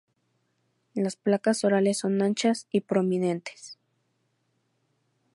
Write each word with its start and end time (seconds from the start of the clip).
Las 0.95 1.15
placas 1.15 1.63
orales 1.63 1.99
son 1.99 2.23
anchas 2.23 2.65
y 2.71 2.81
prominentes. 2.81 3.77